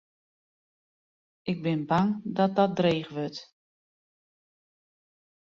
[1.51, 3.39] Ik bin bang dat dat dreech wurdt.